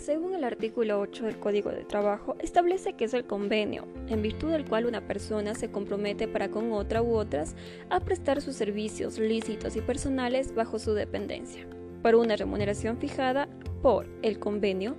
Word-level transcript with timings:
Según 0.00 0.34
el 0.34 0.44
artículo 0.44 0.98
8 0.98 1.26
del 1.26 1.38
Código 1.38 1.70
de 1.70 1.84
Trabajo, 1.84 2.34
establece 2.40 2.94
que 2.94 3.04
es 3.04 3.12
el 3.12 3.26
convenio, 3.26 3.86
en 4.08 4.22
virtud 4.22 4.50
del 4.50 4.64
cual 4.64 4.86
una 4.86 5.02
persona 5.02 5.54
se 5.54 5.70
compromete 5.70 6.26
para 6.26 6.48
con 6.48 6.72
otra 6.72 7.02
u 7.02 7.14
otras 7.14 7.54
a 7.90 8.00
prestar 8.00 8.40
sus 8.40 8.56
servicios 8.56 9.18
lícitos 9.18 9.76
y 9.76 9.82
personales 9.82 10.54
bajo 10.54 10.78
su 10.78 10.94
dependencia, 10.94 11.66
por 12.02 12.14
una 12.14 12.36
remuneración 12.36 12.96
fijada 12.96 13.46
por 13.82 14.06
el 14.22 14.38
convenio, 14.38 14.96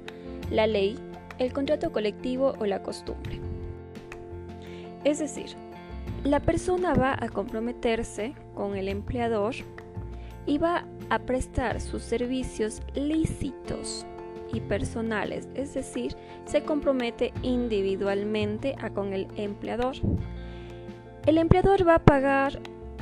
la 0.51 0.67
ley, 0.67 0.99
el 1.39 1.51
contrato 1.51 1.91
colectivo 1.91 2.53
o 2.59 2.67
la 2.67 2.83
costumbre. 2.83 3.39
Es 5.03 5.17
decir, 5.17 5.47
la 6.23 6.39
persona 6.39 6.93
va 6.93 7.17
a 7.19 7.27
comprometerse 7.27 8.35
con 8.53 8.75
el 8.75 8.87
empleador 8.87 9.55
y 10.45 10.59
va 10.59 10.85
a 11.09 11.19
prestar 11.19 11.81
sus 11.81 12.03
servicios 12.03 12.81
lícitos 12.93 14.05
y 14.53 14.61
personales, 14.61 15.47
es 15.55 15.73
decir, 15.73 16.15
se 16.45 16.63
compromete 16.63 17.33
individualmente 17.41 18.75
a 18.79 18.91
con 18.91 19.13
el 19.13 19.27
empleador. 19.35 19.95
El 21.25 21.37
empleador 21.37 21.87
va 21.87 21.95
a 21.95 22.05
pagar 22.05 22.59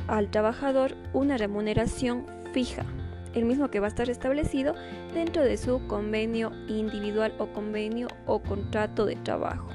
al 0.08 0.30
trabajador 0.30 0.94
una 1.12 1.36
remuneración 1.36 2.26
fija, 2.52 2.84
el 3.34 3.44
mismo 3.44 3.70
que 3.70 3.80
va 3.80 3.86
a 3.86 3.88
estar 3.88 4.10
establecido 4.10 4.74
dentro 5.14 5.42
de 5.42 5.56
su 5.56 5.86
convenio 5.86 6.50
individual 6.68 7.34
o 7.38 7.46
convenio 7.52 8.08
o 8.26 8.42
contrato 8.42 9.06
de 9.06 9.16
trabajo. 9.16 9.68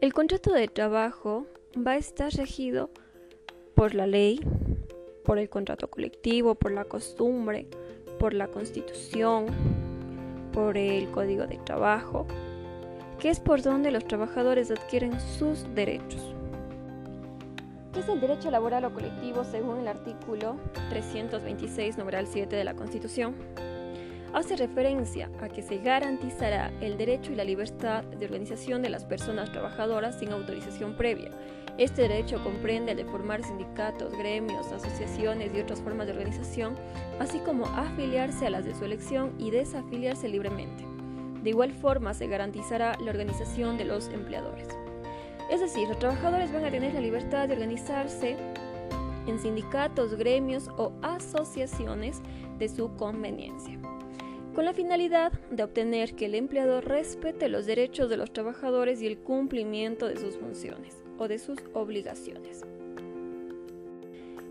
El 0.00 0.12
contrato 0.12 0.52
de 0.52 0.68
trabajo 0.68 1.46
va 1.76 1.92
a 1.92 1.96
estar 1.96 2.32
regido 2.32 2.90
por 3.74 3.94
la 3.94 4.06
ley, 4.06 4.40
por 5.24 5.38
el 5.38 5.48
contrato 5.48 5.88
colectivo, 5.88 6.54
por 6.54 6.72
la 6.72 6.84
costumbre, 6.84 7.66
por 8.24 8.32
la 8.32 8.48
constitución, 8.48 9.44
por 10.50 10.78
el 10.78 11.10
código 11.10 11.46
de 11.46 11.58
trabajo, 11.58 12.26
que 13.18 13.28
es 13.28 13.38
por 13.38 13.60
donde 13.60 13.90
los 13.90 14.06
trabajadores 14.06 14.70
adquieren 14.70 15.20
sus 15.20 15.66
derechos. 15.74 16.34
¿Qué 17.92 18.00
es 18.00 18.08
el 18.08 18.22
derecho 18.22 18.50
laboral 18.50 18.86
o 18.86 18.94
colectivo 18.94 19.44
según 19.44 19.80
el 19.80 19.88
artículo 19.88 20.56
326, 20.88 21.98
numeral 21.98 22.26
7 22.26 22.56
de 22.56 22.64
la 22.64 22.72
Constitución? 22.72 23.34
hace 24.32 24.56
referencia 24.56 25.30
a 25.40 25.48
que 25.48 25.62
se 25.62 25.78
garantizará 25.78 26.72
el 26.80 26.96
derecho 26.96 27.30
y 27.30 27.36
la 27.36 27.44
libertad 27.44 28.02
de 28.04 28.24
organización 28.24 28.82
de 28.82 28.88
las 28.88 29.04
personas 29.04 29.52
trabajadoras 29.52 30.18
sin 30.18 30.32
autorización 30.32 30.96
previa. 30.96 31.30
Este 31.76 32.02
derecho 32.02 32.40
comprende 32.44 32.92
el 32.92 32.98
de 32.98 33.04
formar 33.04 33.42
sindicatos, 33.42 34.16
gremios, 34.16 34.70
asociaciones 34.70 35.50
y 35.52 35.60
otras 35.60 35.80
formas 35.80 36.06
de 36.06 36.12
organización, 36.12 36.76
así 37.18 37.38
como 37.40 37.66
afiliarse 37.66 38.46
a 38.46 38.50
las 38.50 38.64
de 38.64 38.76
su 38.76 38.84
elección 38.84 39.34
y 39.38 39.50
desafiliarse 39.50 40.28
libremente. 40.28 40.84
De 41.42 41.50
igual 41.50 41.72
forma, 41.72 42.14
se 42.14 42.28
garantizará 42.28 42.96
la 43.00 43.10
organización 43.10 43.76
de 43.76 43.86
los 43.86 44.06
empleadores. 44.08 44.68
Es 45.50 45.60
decir, 45.60 45.88
los 45.88 45.98
trabajadores 45.98 46.52
van 46.52 46.64
a 46.64 46.70
tener 46.70 46.94
la 46.94 47.00
libertad 47.00 47.48
de 47.48 47.54
organizarse 47.54 48.36
en 49.26 49.40
sindicatos, 49.40 50.14
gremios 50.14 50.68
o 50.76 50.92
asociaciones 51.02 52.22
de 52.58 52.68
su 52.68 52.94
conveniencia 52.94 53.78
con 54.54 54.64
la 54.64 54.72
finalidad 54.72 55.32
de 55.50 55.64
obtener 55.64 56.14
que 56.14 56.26
el 56.26 56.36
empleador 56.36 56.84
respete 56.84 57.48
los 57.48 57.66
derechos 57.66 58.08
de 58.08 58.16
los 58.16 58.32
trabajadores 58.32 59.02
y 59.02 59.08
el 59.08 59.18
cumplimiento 59.18 60.06
de 60.06 60.16
sus 60.16 60.36
funciones 60.36 61.03
o 61.18 61.28
de 61.28 61.38
sus 61.38 61.58
obligaciones. 61.72 62.62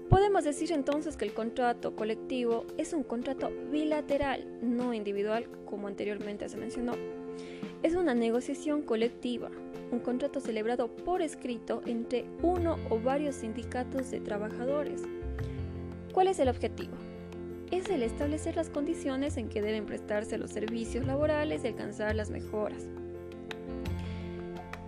Podemos 0.10 0.44
decir 0.44 0.72
entonces 0.72 1.18
que 1.18 1.26
el 1.26 1.34
contrato 1.34 1.96
colectivo 1.96 2.66
es 2.78 2.94
un 2.94 3.04
contrato 3.04 3.52
bilateral, 3.72 4.46
no 4.62 4.94
individual 4.94 5.48
como 5.66 5.88
anteriormente 5.88 6.48
se 6.50 6.58
mencionó. 6.58 6.94
Es 7.82 7.96
una 7.96 8.14
negociación 8.14 8.84
colectiva, 8.84 9.50
un 9.92 10.00
contrato 10.00 10.40
celebrado 10.40 10.88
por 10.88 11.22
escrito 11.22 11.82
entre 11.86 12.26
uno 12.42 12.78
o 12.90 13.00
varios 13.00 13.36
sindicatos 13.36 14.12
de 14.12 14.20
trabajadores. 14.20 15.02
¿Cuál 16.14 16.28
es 16.28 16.40
el 16.40 16.50
objetivo? 16.50 16.94
es 17.78 17.90
el 17.90 18.04
establecer 18.04 18.56
las 18.56 18.70
condiciones 18.70 19.36
en 19.38 19.50
que 19.50 19.62
deben 19.62 19.88
prestarse 19.88 20.38
los 20.38 20.52
servicios 20.52 21.08
laborales 21.08 21.64
y 21.64 21.68
alcanzar 21.68 22.16
las 22.16 22.30
mejoras. 22.30 22.88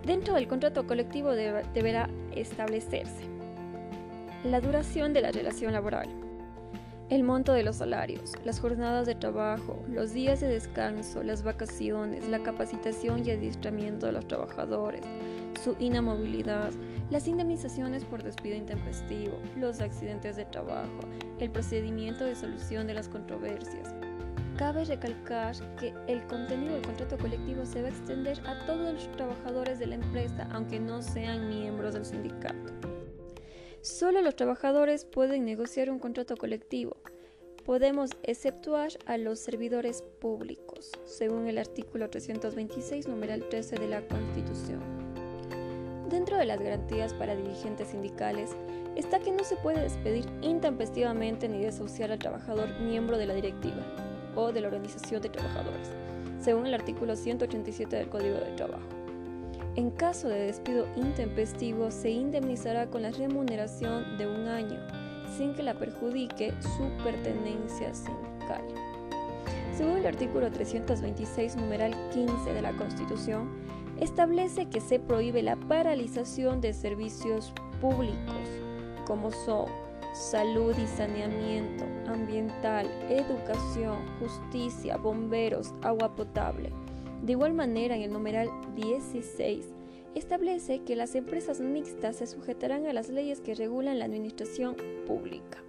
Dentro 0.06 0.34
del 0.34 0.46
contrato 0.46 0.86
colectivo 0.86 1.32
deberá 1.32 2.08
establecerse 2.30 3.24
la 4.44 4.60
duración 4.60 5.12
de 5.12 5.20
la 5.20 5.32
relación 5.32 5.72
laboral, 5.72 6.08
el 7.10 7.24
monto 7.24 7.52
de 7.52 7.64
los 7.64 7.74
salarios, 7.74 8.34
las 8.44 8.60
jornadas 8.60 9.08
de 9.08 9.16
trabajo, 9.16 9.82
los 9.88 10.12
días 10.12 10.38
de 10.38 10.46
descanso, 10.46 11.24
las 11.24 11.42
vacaciones, 11.42 12.28
la 12.28 12.38
capacitación 12.38 13.26
y 13.26 13.32
adiestramiento 13.32 14.06
de 14.06 14.12
los 14.12 14.28
trabajadores, 14.28 15.02
su 15.64 15.74
inamovilidad, 15.80 16.70
las 17.10 17.26
indemnizaciones 17.26 18.04
por 18.04 18.22
despido 18.22 18.54
intempestivo, 18.54 19.40
los 19.56 19.80
accidentes 19.80 20.36
de 20.36 20.44
trabajo, 20.44 21.00
el 21.40 21.50
procedimiento 21.50 22.24
de 22.24 22.36
solución 22.36 22.86
de 22.86 22.94
las 22.94 23.08
controversias. 23.08 23.92
Cabe 24.56 24.86
recalcar 24.86 25.54
que 25.78 25.92
el 26.06 26.26
contenido 26.28 26.72
del 26.72 26.82
contrato 26.82 27.18
colectivo 27.18 27.66
se 27.66 27.82
va 27.82 27.88
a 27.88 27.90
extender 27.90 28.40
a 28.46 28.64
todos 28.64 28.94
los 28.94 29.12
trabajadores 29.12 29.78
de 29.78 29.86
la 29.86 29.96
empresa, 29.96 30.48
aunque 30.50 30.80
no 30.80 31.02
sean 31.02 31.50
miembros 31.50 31.92
del 31.92 32.06
sindicato. 32.06 32.72
Solo 33.82 34.22
los 34.22 34.34
trabajadores 34.34 35.04
pueden 35.04 35.44
negociar 35.44 35.90
un 35.90 35.98
contrato 35.98 36.38
colectivo. 36.38 36.96
Podemos 37.66 38.12
exceptuar 38.22 38.92
a 39.04 39.18
los 39.18 39.40
servidores 39.40 40.02
públicos, 40.20 40.90
según 41.04 41.48
el 41.48 41.58
artículo 41.58 42.08
326, 42.08 43.08
numeral 43.08 43.46
13 43.50 43.76
de 43.76 43.88
la 43.88 44.08
Constitución. 44.08 44.80
Dentro 46.08 46.38
de 46.38 46.46
las 46.46 46.62
garantías 46.62 47.12
para 47.12 47.36
dirigentes 47.36 47.88
sindicales 47.88 48.56
está 48.94 49.18
que 49.18 49.32
no 49.32 49.44
se 49.44 49.56
puede 49.56 49.82
despedir 49.82 50.24
intempestivamente 50.40 51.46
ni 51.46 51.58
desahuciar 51.58 52.10
al 52.10 52.18
trabajador 52.18 52.80
miembro 52.80 53.18
de 53.18 53.26
la 53.26 53.34
directiva 53.34 53.84
o 54.36 54.52
de 54.52 54.60
la 54.60 54.68
organización 54.68 55.20
de 55.22 55.30
trabajadores, 55.30 55.90
según 56.38 56.66
el 56.66 56.74
artículo 56.74 57.16
187 57.16 57.96
del 57.96 58.08
Código 58.08 58.36
de 58.36 58.52
Trabajo. 58.56 58.86
En 59.74 59.90
caso 59.90 60.28
de 60.28 60.46
despido 60.46 60.86
intempestivo, 60.96 61.90
se 61.90 62.10
indemnizará 62.10 62.86
con 62.86 63.02
la 63.02 63.10
remuneración 63.10 64.16
de 64.16 64.26
un 64.26 64.48
año, 64.48 64.80
sin 65.36 65.54
que 65.54 65.62
la 65.62 65.74
perjudique 65.74 66.54
su 66.62 66.88
pertenencia 67.02 67.92
sindical. 67.94 68.62
Según 69.76 69.98
el 69.98 70.06
artículo 70.06 70.50
326, 70.50 71.56
numeral 71.56 71.94
15 72.14 72.54
de 72.54 72.62
la 72.62 72.72
Constitución, 72.72 73.50
establece 74.00 74.66
que 74.66 74.80
se 74.80 74.98
prohíbe 74.98 75.42
la 75.42 75.56
paralización 75.56 76.62
de 76.62 76.72
servicios 76.72 77.52
públicos, 77.80 78.48
como 79.06 79.30
son 79.30 79.66
salud 80.16 80.74
y 80.78 80.86
saneamiento, 80.86 81.84
ambiental, 82.06 82.90
educación, 83.10 83.98
justicia, 84.18 84.96
bomberos, 84.96 85.74
agua 85.82 86.16
potable. 86.16 86.72
De 87.22 87.32
igual 87.32 87.52
manera, 87.52 87.96
en 87.96 88.02
el 88.02 88.12
numeral 88.12 88.48
16, 88.74 89.66
establece 90.14 90.82
que 90.84 90.96
las 90.96 91.14
empresas 91.14 91.60
mixtas 91.60 92.16
se 92.16 92.26
sujetarán 92.26 92.86
a 92.86 92.94
las 92.94 93.10
leyes 93.10 93.40
que 93.40 93.54
regulan 93.54 93.98
la 93.98 94.06
administración 94.06 94.76
pública. 95.06 95.62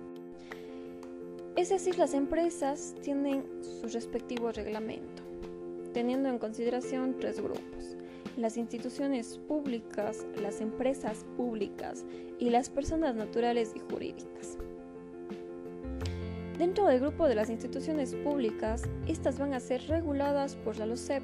Es 1.58 1.70
decir, 1.70 1.98
las 1.98 2.14
empresas 2.14 2.96
tienen 3.02 3.44
su 3.62 3.88
respectivo 3.90 4.52
reglamento, 4.52 5.24
teniendo 5.94 6.30
en 6.30 6.40
consideración 6.40 7.18
tres 7.20 7.42
grupos 7.42 7.98
las 8.38 8.56
instituciones 8.56 9.40
públicas, 9.48 10.26
las 10.42 10.62
empresas 10.62 11.26
públicas 11.36 12.06
y 12.40 12.52
las 12.52 12.70
personas 12.70 13.16
naturales 13.16 13.74
y 13.76 13.80
jurídicas. 13.80 14.58
Dentro 16.58 16.88
del 16.88 17.00
grupo 17.00 17.28
de 17.28 17.36
las 17.36 17.50
instituciones 17.50 18.16
públicas, 18.16 18.84
estas 19.08 19.40
van 19.40 19.54
a 19.54 19.60
ser 19.60 19.82
reguladas 19.88 20.56
por 20.56 20.78
la 20.78 20.86
LOCEP 20.86 21.24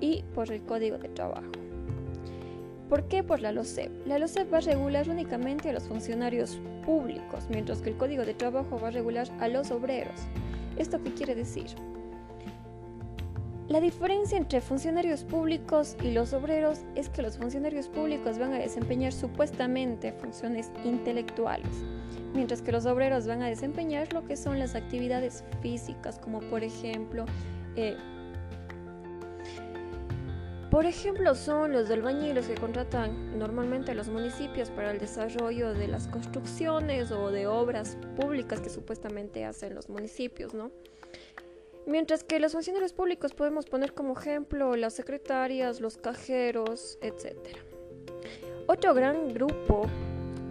y 0.00 0.22
por 0.34 0.50
el 0.52 0.62
Código 0.62 0.98
de 0.98 1.08
Trabajo. 1.08 1.50
¿Por 2.88 3.06
qué 3.08 3.22
por 3.22 3.40
la 3.40 3.52
LOCEP? 3.52 4.06
La 4.06 4.18
LOCEP 4.18 4.52
va 4.52 4.58
a 4.58 4.62
regular 4.62 5.08
únicamente 5.08 5.70
a 5.70 5.72
los 5.72 5.84
funcionarios 5.84 6.60
públicos, 6.86 7.46
mientras 7.50 7.82
que 7.82 7.90
el 7.90 7.96
Código 7.96 8.24
de 8.24 8.34
Trabajo 8.34 8.78
va 8.80 8.88
a 8.88 8.92
regular 8.92 9.28
a 9.40 9.48
los 9.48 9.70
obreros. 9.70 10.20
¿Esto 10.76 11.02
qué 11.02 11.12
quiere 11.12 11.34
decir? 11.34 11.66
La 13.68 13.80
diferencia 13.80 14.38
entre 14.38 14.62
funcionarios 14.62 15.24
públicos 15.24 15.94
y 16.02 16.12
los 16.12 16.32
obreros 16.32 16.80
es 16.94 17.10
que 17.10 17.20
los 17.20 17.36
funcionarios 17.36 17.88
públicos 17.88 18.38
van 18.38 18.54
a 18.54 18.58
desempeñar 18.58 19.12
supuestamente 19.12 20.12
funciones 20.12 20.70
intelectuales, 20.84 21.68
mientras 22.32 22.62
que 22.62 22.72
los 22.72 22.86
obreros 22.86 23.26
van 23.26 23.42
a 23.42 23.48
desempeñar 23.48 24.10
lo 24.14 24.24
que 24.24 24.38
son 24.38 24.58
las 24.58 24.74
actividades 24.74 25.44
físicas, 25.60 26.18
como 26.18 26.40
por 26.40 26.64
ejemplo 26.64 27.26
eh, 27.76 27.98
Por 30.70 30.84
ejemplo, 30.84 31.34
son 31.34 31.72
los 31.72 31.90
albañiles 31.90 32.46
que 32.46 32.54
contratan 32.54 33.38
normalmente 33.38 33.92
a 33.92 33.94
los 33.94 34.08
municipios 34.08 34.70
para 34.70 34.90
el 34.90 34.98
desarrollo 34.98 35.72
de 35.72 35.88
las 35.88 36.08
construcciones 36.08 37.10
o 37.10 37.30
de 37.30 37.46
obras 37.46 37.96
públicas 38.16 38.60
que 38.60 38.68
supuestamente 38.68 39.46
hacen 39.46 39.74
los 39.74 39.88
municipios, 39.88 40.52
¿no? 40.52 40.70
Mientras 41.88 42.22
que 42.22 42.38
los 42.38 42.52
funcionarios 42.52 42.92
públicos 42.92 43.32
podemos 43.32 43.64
poner 43.64 43.94
como 43.94 44.12
ejemplo 44.12 44.76
las 44.76 44.92
secretarias, 44.92 45.80
los 45.80 45.96
cajeros, 45.96 46.98
etc. 47.00 47.34
Otro 48.66 48.92
gran 48.92 49.32
grupo 49.32 49.86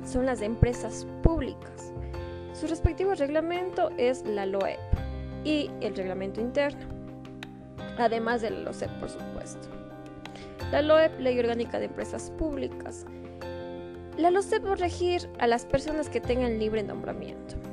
son 0.04 0.26
las 0.26 0.42
empresas 0.42 1.06
públicas. 1.22 1.94
Su 2.54 2.66
respectivo 2.66 3.14
reglamento 3.14 3.92
es 3.98 4.26
la 4.26 4.48
LOEP 4.48 4.80
y 5.44 5.70
el 5.80 5.96
reglamento 5.96 6.42
interno, 6.42 6.88
además 8.00 8.42
de 8.42 8.50
la 8.50 8.62
LOCEP, 8.62 8.90
por 9.00 9.12
supuesto. 9.12 9.68
La 10.72 10.82
LOEP, 10.82 11.20
Ley 11.20 11.38
Orgánica 11.38 11.78
de 11.78 11.86
Empresas 11.86 12.32
Públicas. 12.32 13.06
La 14.18 14.32
LOCEP 14.32 14.66
va 14.66 14.74
a 14.74 14.78
regir 14.78 15.30
a 15.38 15.46
las 15.46 15.68
personas 15.68 16.10
que 16.10 16.20
tengan 16.20 16.58
libre 16.58 16.82
nombramiento. 16.82 17.67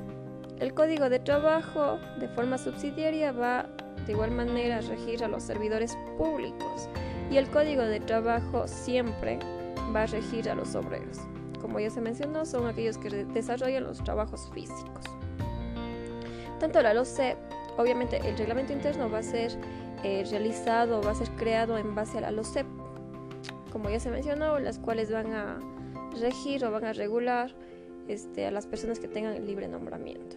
El 0.64 0.72
Código 0.72 1.10
de 1.10 1.18
Trabajo, 1.18 1.98
de 2.18 2.26
forma 2.26 2.56
subsidiaria, 2.56 3.32
va 3.32 3.66
de 4.06 4.12
igual 4.12 4.30
manera 4.30 4.78
a 4.78 4.80
regir 4.80 5.22
a 5.22 5.28
los 5.28 5.42
servidores 5.42 5.94
públicos 6.16 6.88
y 7.30 7.36
el 7.36 7.50
Código 7.50 7.82
de 7.82 8.00
Trabajo 8.00 8.66
siempre 8.66 9.38
va 9.94 10.04
a 10.04 10.06
regir 10.06 10.48
a 10.48 10.54
los 10.54 10.74
obreros. 10.74 11.18
Como 11.60 11.80
ya 11.80 11.90
se 11.90 12.00
mencionó, 12.00 12.46
son 12.46 12.66
aquellos 12.66 12.96
que 12.96 13.10
desarrollan 13.10 13.84
los 13.84 14.02
trabajos 14.02 14.50
físicos. 14.54 15.04
Tanto 16.60 16.80
la 16.80 16.94
LOCEP, 16.94 17.36
obviamente 17.76 18.26
el 18.26 18.34
reglamento 18.38 18.72
interno 18.72 19.10
va 19.10 19.18
a 19.18 19.22
ser 19.22 19.52
eh, 20.02 20.24
realizado, 20.30 21.02
va 21.02 21.10
a 21.10 21.14
ser 21.14 21.28
creado 21.32 21.76
en 21.76 21.94
base 21.94 22.16
a 22.16 22.20
la 22.22 22.30
LOCEP, 22.30 22.66
como 23.70 23.90
ya 23.90 24.00
se 24.00 24.10
mencionó, 24.10 24.58
las 24.58 24.78
cuales 24.78 25.12
van 25.12 25.30
a 25.34 25.58
regir 26.18 26.64
o 26.64 26.70
van 26.70 26.86
a 26.86 26.94
regular 26.94 27.54
este, 28.08 28.46
a 28.46 28.50
las 28.50 28.66
personas 28.66 28.98
que 28.98 29.08
tengan 29.08 29.34
el 29.34 29.46
libre 29.46 29.68
nombramiento. 29.68 30.36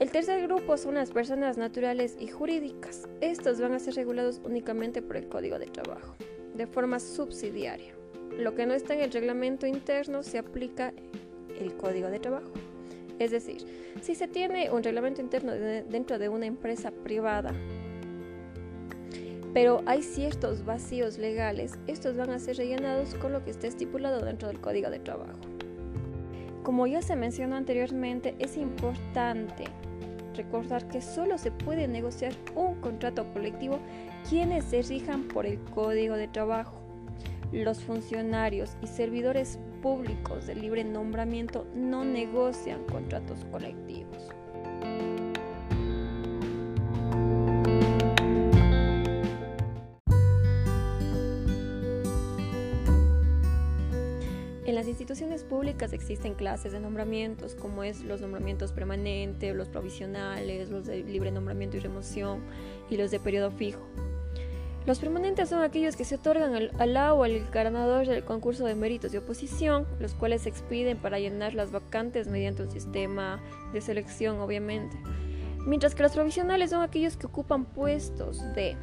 El 0.00 0.10
tercer 0.10 0.42
grupo 0.42 0.76
son 0.76 0.96
las 0.96 1.10
personas 1.10 1.56
naturales 1.56 2.16
y 2.18 2.28
jurídicas. 2.28 3.08
Estos 3.20 3.60
van 3.60 3.72
a 3.72 3.78
ser 3.78 3.94
regulados 3.94 4.40
únicamente 4.44 5.02
por 5.02 5.16
el 5.16 5.28
Código 5.28 5.58
de 5.58 5.66
Trabajo, 5.66 6.16
de 6.54 6.66
forma 6.66 6.98
subsidiaria. 6.98 7.94
Lo 8.36 8.54
que 8.54 8.66
no 8.66 8.74
está 8.74 8.94
en 8.94 9.00
el 9.00 9.12
reglamento 9.12 9.66
interno 9.66 10.22
se 10.22 10.38
aplica 10.38 10.92
el 11.60 11.76
Código 11.76 12.08
de 12.08 12.18
Trabajo. 12.18 12.50
Es 13.20 13.30
decir, 13.30 13.64
si 14.02 14.16
se 14.16 14.26
tiene 14.26 14.70
un 14.70 14.82
reglamento 14.82 15.20
interno 15.20 15.52
dentro 15.52 16.18
de 16.18 16.28
una 16.28 16.46
empresa 16.46 16.90
privada 16.90 17.54
pero 19.54 19.82
hay 19.86 20.02
ciertos 20.02 20.64
vacíos 20.64 21.16
legales, 21.16 21.78
estos 21.86 22.16
van 22.16 22.30
a 22.30 22.40
ser 22.40 22.56
rellenados 22.56 23.14
con 23.14 23.32
lo 23.32 23.44
que 23.44 23.52
esté 23.52 23.68
estipulado 23.68 24.20
dentro 24.24 24.48
del 24.48 24.60
Código 24.60 24.90
de 24.90 24.98
Trabajo. 24.98 25.53
Como 26.64 26.86
ya 26.86 27.02
se 27.02 27.14
mencionó 27.14 27.56
anteriormente, 27.56 28.34
es 28.38 28.56
importante 28.56 29.64
recordar 30.34 30.88
que 30.88 31.02
solo 31.02 31.36
se 31.36 31.50
puede 31.50 31.86
negociar 31.86 32.32
un 32.54 32.76
contrato 32.76 33.30
colectivo 33.34 33.78
quienes 34.28 34.64
se 34.64 34.80
rijan 34.80 35.24
por 35.24 35.44
el 35.44 35.58
Código 35.74 36.16
de 36.16 36.26
Trabajo. 36.26 36.80
Los 37.52 37.84
funcionarios 37.84 38.78
y 38.82 38.86
servidores 38.86 39.58
públicos 39.82 40.46
de 40.46 40.54
libre 40.54 40.84
nombramiento 40.84 41.66
no 41.74 42.02
negocian 42.02 42.82
contratos 42.84 43.44
colectivos. 43.52 44.03
Instituciones 55.14 55.44
públicas 55.44 55.92
existen 55.92 56.34
clases 56.34 56.72
de 56.72 56.80
nombramientos, 56.80 57.54
como 57.54 57.84
es 57.84 58.02
los 58.02 58.20
nombramientos 58.20 58.72
permanentes, 58.72 59.54
los 59.54 59.68
provisionales, 59.68 60.70
los 60.70 60.86
de 60.86 61.04
libre 61.04 61.30
nombramiento 61.30 61.76
y 61.76 61.80
remoción 61.80 62.40
y 62.90 62.96
los 62.96 63.12
de 63.12 63.20
periodo 63.20 63.52
fijo. 63.52 63.86
Los 64.86 64.98
permanentes 64.98 65.50
son 65.50 65.62
aquellos 65.62 65.94
que 65.94 66.04
se 66.04 66.16
otorgan 66.16 66.56
al, 66.56 66.72
al 66.80 66.96
o 67.12 67.22
al 67.22 67.48
ganador 67.50 68.08
del 68.08 68.24
concurso 68.24 68.66
de 68.66 68.74
méritos 68.74 69.12
de 69.12 69.18
oposición, 69.18 69.86
los 70.00 70.14
cuales 70.14 70.42
se 70.42 70.48
expiden 70.48 70.98
para 70.98 71.20
llenar 71.20 71.54
las 71.54 71.70
vacantes 71.70 72.26
mediante 72.26 72.64
un 72.64 72.72
sistema 72.72 73.40
de 73.72 73.80
selección, 73.82 74.40
obviamente. 74.40 74.96
Mientras 75.64 75.94
que 75.94 76.02
los 76.02 76.12
provisionales 76.12 76.70
son 76.70 76.82
aquellos 76.82 77.16
que 77.16 77.26
ocupan 77.26 77.66
puestos 77.66 78.40
de 78.56 78.76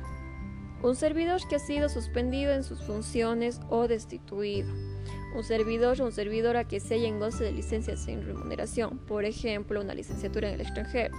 un 0.81 0.95
servidor 0.95 1.41
que 1.49 1.57
ha 1.57 1.59
sido 1.59 1.89
suspendido 1.89 2.53
en 2.53 2.63
sus 2.63 2.81
funciones 2.83 3.59
o 3.69 3.89
destituido 3.89 4.90
un 5.35 5.43
servidor 5.43 6.01
o 6.01 6.05
un 6.05 6.11
servidora 6.11 6.67
que 6.67 6.79
se 6.79 6.95
en 7.05 7.19
goce 7.19 7.43
de 7.43 7.51
licencia 7.51 7.95
sin 7.97 8.25
remuneración, 8.25 8.97
por 8.99 9.25
ejemplo, 9.25 9.81
una 9.81 9.93
licenciatura 9.93 10.49
en 10.49 10.55
el 10.55 10.61
extranjero. 10.61 11.15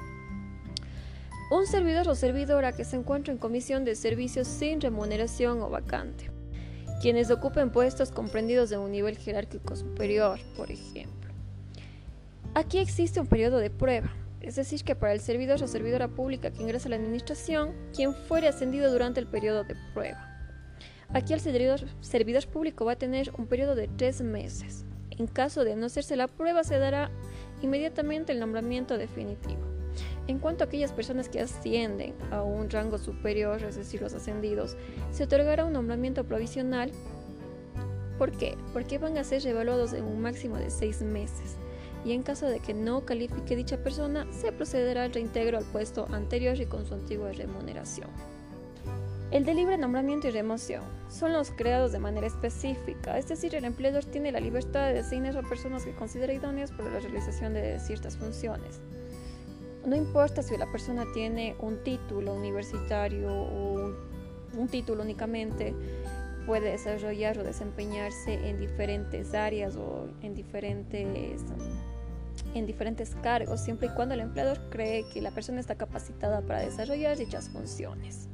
Un 1.50 1.67
servidor 1.67 2.09
o 2.09 2.14
servidora 2.14 2.73
que 2.73 2.85
se 2.85 2.97
encuentra 2.97 3.32
en 3.32 3.38
comisión 3.38 3.85
de 3.85 3.94
servicios 3.94 4.49
sin 4.49 4.81
remuneración 4.81 5.61
o 5.61 5.70
vacante. 5.70 6.31
Quienes 7.00 7.31
ocupen 7.31 7.70
puestos 7.70 8.11
comprendidos 8.11 8.70
de 8.70 8.79
un 8.79 8.93
nivel 8.93 9.19
jerárquico 9.19 9.76
superior, 9.76 10.38
por 10.56 10.70
ejemplo. 10.70 11.32
Aquí 12.55 12.79
existe 12.79 13.20
un 13.20 13.26
periodo 13.26 13.59
de 13.59 13.70
prueba, 13.70 14.12
es 14.41 14.56
decir, 14.56 14.85
que 14.85 14.94
para 14.94 15.12
el 15.12 15.20
servidor 15.20 15.62
o 15.62 15.67
servidora 15.67 16.09
pública 16.09 16.50
que 16.50 16.62
ingresa 16.62 16.88
a 16.88 16.91
la 16.91 16.97
administración, 16.97 17.73
quien 17.94 18.14
fuere 18.14 18.49
ascendido 18.49 18.93
durante 18.93 19.20
el 19.20 19.26
periodo 19.26 19.64
de 19.64 19.76
prueba. 19.94 20.31
Aquí 21.14 21.35
el 21.35 21.41
servidor, 21.41 21.81
servidor 22.00 22.47
público 22.47 22.87
va 22.87 22.93
a 22.93 22.97
tener 22.97 23.32
un 23.37 23.47
periodo 23.47 23.75
de 23.75 23.88
tres 23.88 24.23
meses. 24.23 24.87
En 25.11 25.26
caso 25.26 25.62
de 25.62 25.76
no 25.76 25.87
hacerse 25.87 26.17
la 26.17 26.26
prueba, 26.26 26.64
se 26.64 26.79
dará 26.79 27.11
inmediatamente 27.61 28.32
el 28.32 28.41
nombramiento 28.41 28.97
definitivo. 28.97 29.61
En 30.26 30.38
cuanto 30.38 30.64
a 30.64 30.67
aquellas 30.69 30.93
personas 30.93 31.29
que 31.29 31.41
ascienden 31.41 32.14
a 32.31 32.43
un 32.43 32.70
rango 32.70 32.97
superior, 32.97 33.62
es 33.62 33.76
decir, 33.76 34.00
los 34.00 34.14
ascendidos, 34.14 34.76
se 35.11 35.25
otorgará 35.25 35.67
un 35.67 35.75
nombramiento 35.75 36.25
provisional. 36.25 36.91
¿Por 38.17 38.32
qué? 38.32 38.56
Porque 38.73 38.97
van 38.97 39.19
a 39.19 39.25
ser 39.25 39.47
evaluados 39.47 39.93
en 39.93 40.05
un 40.05 40.20
máximo 40.20 40.56
de 40.56 40.70
seis 40.70 41.03
meses. 41.03 41.56
Y 42.06 42.12
en 42.12 42.23
caso 42.23 42.47
de 42.47 42.61
que 42.61 42.73
no 42.73 43.05
califique 43.05 43.55
dicha 43.55 43.76
persona, 43.76 44.26
se 44.32 44.50
procederá 44.50 45.05
al 45.05 45.12
reintegro 45.12 45.59
al 45.59 45.64
puesto 45.64 46.06
anterior 46.11 46.59
y 46.59 46.67
con 46.67 46.87
su 46.87 46.94
antigua 46.94 47.32
remuneración. 47.32 48.09
El 49.32 49.46
de 49.46 49.55
libre 49.55 49.79
nombramiento 49.79 50.29
y 50.29 50.31
remoción 50.31 50.82
son 51.08 51.32
los 51.32 51.52
creados 51.52 51.90
de 51.90 51.99
manera 51.99 52.26
específica, 52.26 53.17
es 53.17 53.29
decir, 53.29 53.55
el 53.55 53.64
empleador 53.64 54.05
tiene 54.05 54.31
la 54.31 54.40
libertad 54.40 54.88
de 54.88 54.93
designar 54.93 55.38
a 55.38 55.43
personas 55.43 55.87
que 55.87 55.94
considera 55.94 56.35
idóneas 56.35 56.71
para 56.71 56.90
la 56.90 57.00
realización 57.00 57.54
de 57.54 57.80
ciertas 57.80 58.18
funciones. 58.18 58.83
No 59.87 59.97
importa 59.97 60.42
si 60.42 60.54
la 60.59 60.71
persona 60.71 61.07
tiene 61.14 61.57
un 61.61 61.83
título 61.83 62.35
universitario 62.35 63.33
o 63.33 63.95
un 64.54 64.68
título 64.68 65.02
únicamente, 65.02 65.75
puede 66.45 66.73
desarrollar 66.73 67.38
o 67.38 67.42
desempeñarse 67.42 68.35
en 68.35 68.61
diferentes 68.61 69.33
áreas 69.33 69.76
o 69.76 70.09
en 70.21 70.35
diferentes, 70.35 71.40
en 72.52 72.66
diferentes 72.66 73.14
cargos, 73.23 73.62
siempre 73.62 73.88
y 73.88 73.90
cuando 73.92 74.12
el 74.12 74.21
empleador 74.21 74.61
cree 74.68 75.07
que 75.09 75.23
la 75.23 75.30
persona 75.30 75.59
está 75.59 75.76
capacitada 75.76 76.42
para 76.42 76.61
desarrollar 76.61 77.16
dichas 77.16 77.49
funciones. 77.49 78.28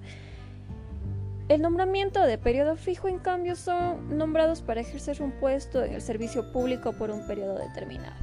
El 1.48 1.62
nombramiento 1.62 2.20
de 2.20 2.36
periodo 2.36 2.76
fijo, 2.76 3.08
en 3.08 3.18
cambio, 3.18 3.56
son 3.56 4.18
nombrados 4.18 4.60
para 4.60 4.82
ejercer 4.82 5.22
un 5.22 5.32
puesto 5.32 5.82
en 5.82 5.94
el 5.94 6.02
servicio 6.02 6.52
público 6.52 6.92
por 6.92 7.10
un 7.10 7.26
periodo 7.26 7.58
determinado. 7.58 8.14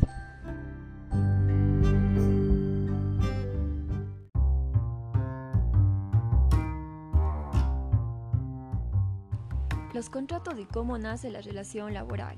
Los 9.95 10.11
contratos 10.11 10.59
y 10.59 10.65
cómo 10.65 10.99
nace 10.99 11.31
la 11.31 11.41
relación 11.41 11.95
laboral. 11.95 12.37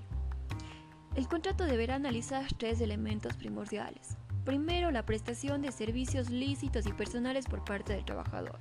El 1.16 1.28
contrato 1.28 1.66
deberá 1.66 1.96
analizar 1.96 2.46
tres 2.58 2.80
elementos 2.80 3.36
primordiales. 3.36 4.16
Primero, 4.46 4.92
la 4.92 5.06
prestación 5.06 5.62
de 5.62 5.74
servicios 5.74 6.30
lícitos 6.30 6.88
y 6.88 6.94
personales 6.94 7.46
por 7.46 7.66
parte 7.66 7.92
del 7.92 8.06
trabajador. 8.06 8.60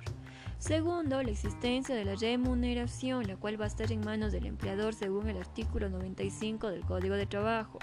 Segundo, 0.59 1.21
la 1.21 1.29
existencia 1.29 1.93
de 1.93 2.03
la 2.03 2.15
remuneración, 2.15 3.27
la 3.27 3.35
cual 3.35 3.61
va 3.61 3.65
a 3.65 3.67
estar 3.67 3.91
en 3.91 4.03
manos 4.03 4.31
del 4.31 4.47
empleador 4.47 4.95
según 4.95 5.29
el 5.29 5.37
artículo 5.37 5.87
95 5.87 6.69
del 6.69 6.81
Código 6.81 7.15
de 7.15 7.27
Trabajo. 7.27 7.77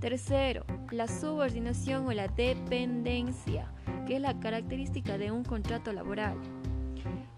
Tercero, 0.00 0.64
la 0.92 1.08
subordinación 1.08 2.06
o 2.06 2.12
la 2.12 2.28
dependencia, 2.28 3.72
que 4.06 4.16
es 4.16 4.20
la 4.20 4.38
característica 4.38 5.18
de 5.18 5.32
un 5.32 5.42
contrato 5.42 5.92
laboral. 5.92 6.38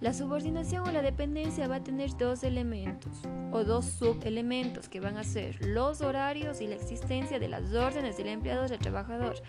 La 0.01 0.13
subordinación 0.13 0.87
o 0.87 0.93
la 0.93 1.03
dependencia 1.03 1.67
va 1.67 1.77
a 1.77 1.85
tener 1.85 2.17
dos 2.19 2.45
elementos 2.45 3.23
o 3.51 3.65
dos 3.65 3.87
subelementos 3.87 4.89
que 4.89 5.01
van 5.01 5.17
a 5.17 5.25
ser 5.25 5.65
los 5.65 6.03
horarios 6.03 6.61
y 6.61 6.69
la 6.69 6.75
existencia 6.75 7.39
de 7.39 7.49
las 7.49 7.73
órdenes 7.73 8.19
del 8.19 8.29
empleador 8.29 8.71
al 8.71 8.79
trabajador. 8.79 9.43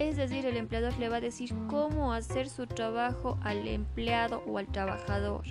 Es 0.00 0.16
decir, 0.16 0.46
el 0.46 0.56
empleador 0.56 0.96
le 0.98 1.10
va 1.10 1.16
a 1.16 1.20
decir 1.20 1.54
cómo 1.68 2.14
hacer 2.14 2.48
su 2.48 2.66
trabajo 2.66 3.38
al 3.42 3.68
empleado 3.68 4.42
o 4.46 4.56
al 4.56 4.66
trabajador. 4.66 5.42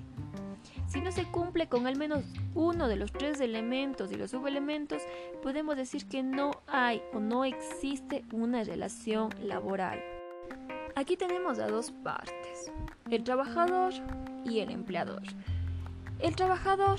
Si 0.88 1.02
no 1.02 1.12
se 1.12 1.26
cumple 1.26 1.70
con 1.70 1.86
al 1.86 1.96
menos 1.96 2.24
uno 2.56 2.88
de 2.88 2.96
los 2.96 3.12
tres 3.12 3.40
elementos 3.42 4.12
y 4.12 4.16
los 4.16 4.32
subelementos, 4.32 5.04
podemos 5.44 5.78
decir 5.78 6.08
que 6.08 6.24
no 6.24 6.50
hay 6.66 7.04
o 7.14 7.20
no 7.20 7.46
existe 7.46 8.26
una 8.34 8.64
relación 8.64 9.30
laboral. 9.44 10.02
Aquí 10.96 11.16
tenemos 11.16 11.60
a 11.60 11.68
dos 11.68 11.92
partes, 11.92 12.72
el 13.12 13.24
trabajador 13.24 13.94
y 14.46 14.62
el 14.62 14.72
empleador. 14.72 15.22
El 16.18 16.36
trabajador 16.36 16.98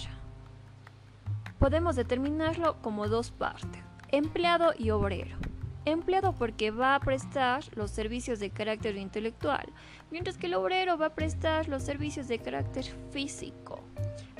podemos 1.58 1.96
determinarlo 1.96 2.80
como 2.80 3.08
dos 3.08 3.32
partes, 3.32 3.82
empleado 4.12 4.72
y 4.78 4.90
obrero. 4.90 5.49
Empleado 5.86 6.34
porque 6.34 6.70
va 6.70 6.94
a 6.94 7.00
prestar 7.00 7.64
los 7.74 7.90
servicios 7.90 8.38
de 8.38 8.50
carácter 8.50 8.96
intelectual, 8.96 9.66
mientras 10.10 10.36
que 10.36 10.46
el 10.46 10.54
obrero 10.54 10.98
va 10.98 11.06
a 11.06 11.14
prestar 11.14 11.68
los 11.68 11.82
servicios 11.82 12.28
de 12.28 12.38
carácter 12.38 12.84
físico. 13.10 13.80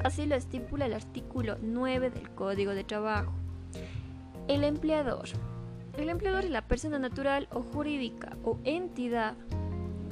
Así 0.04 0.26
lo 0.26 0.34
estipula 0.34 0.86
el 0.86 0.92
artículo 0.92 1.56
9 1.62 2.10
del 2.10 2.30
Código 2.30 2.72
de 2.72 2.84
Trabajo. 2.84 3.32
El 4.48 4.64
empleador. 4.64 5.28
El 5.96 6.08
empleador 6.08 6.44
es 6.44 6.50
la 6.50 6.66
persona 6.66 6.98
natural 6.98 7.48
o 7.52 7.62
jurídica 7.62 8.36
o 8.44 8.58
entidad 8.64 9.34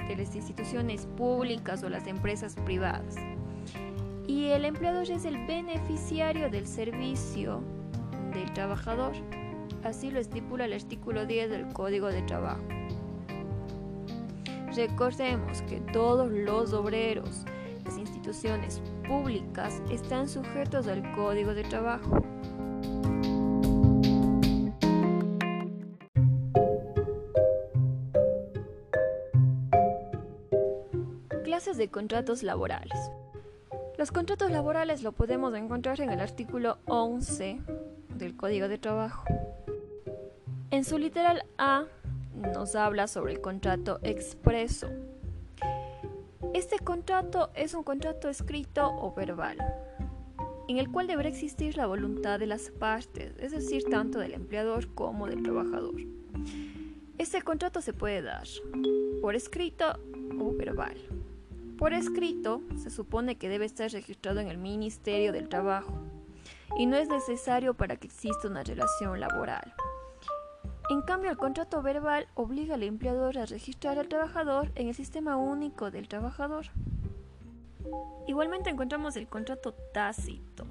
de 0.09 0.17
las 0.17 0.35
instituciones 0.35 1.07
públicas 1.17 1.83
o 1.83 1.91
las 1.91 2.07
empresas 2.07 2.57
privadas. 2.65 3.17
Y 4.27 4.47
el 4.47 4.65
empleador 4.65 5.11
es 5.11 5.25
el 5.25 5.47
beneficiario 5.47 6.51
del 6.51 6.67
servicio 6.67 7.63
del 8.33 8.53
trabajador. 8.53 9.13
Así 9.85 10.11
lo 10.11 10.19
estipula 10.19 10.65
el 10.65 10.73
artículo 10.73 11.27
10 11.27 11.51
del 11.51 11.73
Código 11.73 12.09
de 12.09 12.23
Trabajo. 12.23 12.63
Recordemos 14.75 15.63
que 15.63 15.81
todos 15.93 16.31
los 16.31 16.73
obreros, 16.73 17.45
las 17.85 17.97
instituciones 17.97 18.81
públicas 19.07 19.83
están 19.91 20.29
sujetos 20.29 20.87
al 20.89 21.13
Código 21.15 21.55
de 21.55 21.65
Trabajo. 21.65 22.23
Clases 31.45 31.77
de 31.77 31.89
contratos 31.89 32.43
laborales. 32.43 32.99
Los 33.97 34.13
contratos 34.13 34.51
laborales 34.53 35.03
lo 35.03 35.13
podemos 35.13 35.55
encontrar 35.55 36.01
en 36.01 36.11
el 36.11 36.21
artículo 36.21 36.79
11 36.87 37.61
del 38.15 38.37
Código 38.37 38.69
de 38.69 38.79
Trabajo. 38.79 39.25
En 40.71 40.85
su 40.85 40.99
literal 40.99 41.45
A 41.57 41.87
nos 42.35 42.75
habla 42.75 43.07
sobre 43.07 43.33
el 43.33 43.41
contrato 43.41 44.01
expreso. 44.03 44.91
Este 46.53 46.79
contrato 46.79 47.51
es 47.55 47.73
un 47.73 47.83
contrato 47.83 48.29
escrito 48.29 48.87
o 48.87 49.15
verbal, 49.15 49.57
en 50.69 50.77
el 50.77 50.91
cual 50.91 51.07
deberá 51.07 51.31
existir 51.31 51.79
la 51.79 51.87
voluntad 51.87 52.39
de 52.39 52.47
las 52.47 52.71
partes, 52.71 53.33
es 53.39 53.53
decir, 53.53 53.85
tanto 53.85 54.19
del 54.19 54.35
empleador 54.35 54.93
como 54.95 55.27
del 55.27 55.43
trabajador. 55.43 55.95
Este 57.17 57.41
contrato 57.41 57.81
se 57.81 57.95
puede 57.95 58.21
dar 58.21 58.47
por 59.23 59.37
escrito 59.37 59.99
o 60.39 60.53
verbal. 60.53 60.99
Por 61.79 61.95
escrito, 61.95 62.61
se 62.77 62.91
supone 62.91 63.37
que 63.37 63.49
debe 63.49 63.65
estar 63.65 63.91
registrado 63.91 64.41
en 64.41 64.49
el 64.49 64.59
Ministerio 64.59 65.33
del 65.33 65.49
Trabajo 65.49 65.99
y 66.77 66.85
no 66.85 66.97
es 66.97 67.09
necesario 67.09 67.73
para 67.73 67.97
que 67.97 68.09
exista 68.09 68.49
una 68.49 68.65
relación 68.65 69.19
laboral. 69.19 69.73
En 70.91 71.03
cambio, 71.03 71.31
el 71.31 71.37
contrato 71.37 71.83
verbal 71.83 72.29
obliga 72.35 72.75
al 72.75 72.83
empleador 72.83 73.37
a 73.37 73.45
registrar 73.45 73.99
al 73.99 74.09
trabajador 74.09 74.73
en 74.75 74.89
el 74.89 74.95
sistema 74.95 75.37
único 75.37 75.91
del 75.91 76.09
trabajador. 76.09 76.67
Igualmente 78.27 78.71
encontramos 78.71 79.17
el 79.17 79.29
contrato 79.29 79.75
tácito. 79.93 80.67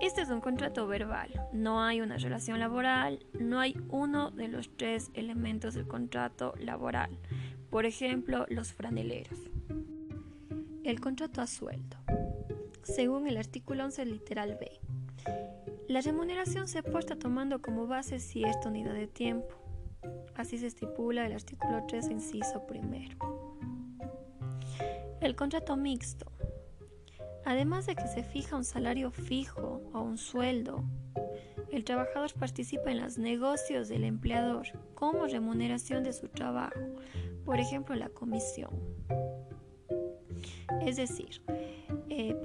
Este 0.00 0.22
es 0.22 0.30
un 0.30 0.40
contrato 0.40 0.86
verbal. 0.86 1.30
No 1.52 1.82
hay 1.82 2.00
una 2.00 2.16
relación 2.16 2.60
laboral, 2.60 3.26
no 3.40 3.58
hay 3.58 3.76
uno 3.88 4.30
de 4.30 4.48
los 4.48 4.70
tres 4.76 5.10
elementos 5.14 5.74
del 5.74 5.88
contrato 5.88 6.54
laboral. 6.58 7.18
Por 7.70 7.86
ejemplo, 7.86 8.46
los 8.48 8.72
franeleros. 8.72 9.38
El 10.84 11.00
contrato 11.00 11.40
a 11.40 11.46
sueldo. 11.48 11.96
Según 12.84 13.26
el 13.26 13.36
artículo 13.36 13.84
11 13.84 14.06
literal 14.06 14.56
B, 14.60 14.80
la 15.88 16.00
remuneración 16.00 16.66
se 16.66 16.78
apuesta 16.78 17.16
tomando 17.16 17.62
como 17.62 17.86
base 17.86 18.18
cierta 18.18 18.68
unidad 18.68 18.94
de 18.94 19.06
tiempo. 19.06 19.54
Así 20.34 20.58
se 20.58 20.66
estipula 20.66 21.26
el 21.26 21.32
artículo 21.32 21.84
3, 21.86 22.10
inciso 22.10 22.66
primero. 22.66 23.16
El 25.20 25.36
contrato 25.36 25.76
mixto. 25.76 26.30
Además 27.44 27.86
de 27.86 27.94
que 27.94 28.08
se 28.08 28.24
fija 28.24 28.56
un 28.56 28.64
salario 28.64 29.12
fijo 29.12 29.80
o 29.92 30.00
un 30.00 30.18
sueldo, 30.18 30.82
el 31.70 31.84
trabajador 31.84 32.32
participa 32.34 32.90
en 32.90 33.00
los 33.00 33.18
negocios 33.18 33.88
del 33.88 34.04
empleador 34.04 34.66
como 34.94 35.26
remuneración 35.26 36.02
de 36.02 36.12
su 36.12 36.28
trabajo, 36.28 36.80
por 37.44 37.60
ejemplo 37.60 37.94
la 37.94 38.08
comisión. 38.08 38.70
Es 40.82 40.96
decir, 40.96 41.42